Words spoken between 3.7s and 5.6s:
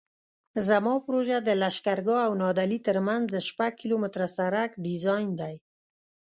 کیلومتره سرک ډیزاین دی